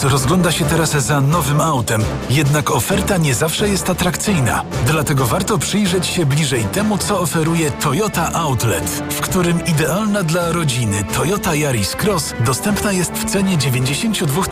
nas 0.04 0.12
rozgląda 0.12 0.52
się 0.52 0.66
teraz 0.66 0.92
za 0.92 1.22
nowym 1.22 1.62
autem, 1.62 2.04
jednak 2.30 2.72
oferta 2.72 3.18
nie 3.18 3.36
zawsze 3.36 3.70
jest 3.70 3.90
atrakcyjna. 3.90 4.64
Dlatego 4.86 5.26
warto 5.26 5.58
przyjrzeć 5.58 6.08
się 6.08 6.26
bliżej 6.26 6.64
temu, 6.64 6.98
co 6.98 7.20
oferuje 7.20 7.72
Toyota 7.72 8.34
Outlet, 8.34 9.04
w 9.10 9.22
którym 9.22 9.66
idealna 9.66 10.24
dla 10.24 10.52
rodziny 10.52 11.04
Toyota 11.14 11.56
Yaris 11.56 11.96
Cross 11.96 12.34
dostępna 12.46 12.92
jest 12.92 13.12
w 13.12 13.26
cenie 13.26 13.58
92 13.58 14.44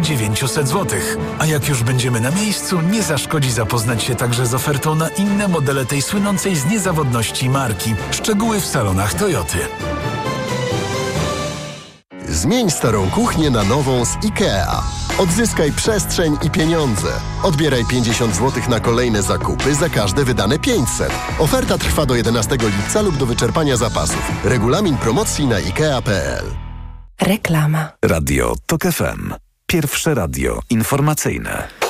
900 0.00 0.68
zł. 0.68 0.98
A 1.38 1.46
jak 1.46 1.68
już 1.68 1.82
będziemy 1.82 2.20
na 2.20 2.30
miejscu, 2.30 2.80
nie 2.80 3.02
zaszkodzi 3.02 3.50
zapoznać 3.50 4.02
się 4.02 4.14
także 4.14 4.46
z 4.46 4.54
ofertą 4.54 4.94
na 4.94 5.08
inne 5.08 5.48
modele 5.48 5.86
tej 5.86 6.02
słynącej 6.02 6.56
z 6.56 6.66
niezawodności 6.66 7.50
marki. 7.50 7.94
Szczegóły 8.10 8.60
w 8.60 8.66
salonach 8.66 9.14
Toyoty. 9.14 9.58
Zmień 12.44 12.70
starą 12.70 13.10
kuchnię 13.10 13.50
na 13.50 13.64
nową 13.64 14.04
z 14.04 14.16
IKEA. 14.24 14.82
Odzyskaj 15.18 15.72
przestrzeń 15.72 16.36
i 16.42 16.50
pieniądze. 16.50 17.08
Odbieraj 17.42 17.84
50 17.84 18.36
zł 18.36 18.62
na 18.68 18.80
kolejne 18.80 19.22
zakupy 19.22 19.74
za 19.74 19.88
każde 19.88 20.24
wydane 20.24 20.58
500. 20.58 21.12
Oferta 21.38 21.78
trwa 21.78 22.06
do 22.06 22.14
11 22.14 22.56
lipca 22.56 23.02
lub 23.02 23.16
do 23.16 23.26
wyczerpania 23.26 23.76
zapasów. 23.76 24.32
Regulamin 24.44 24.96
promocji 24.96 25.46
na 25.46 25.56
IKEA.pl. 25.56 26.44
Reklama. 27.20 27.88
Radio 28.04 28.54
TOK 28.66 28.82
FM. 28.82 29.34
Pierwsze 29.66 30.14
radio 30.14 30.60
informacyjne. 30.70 31.83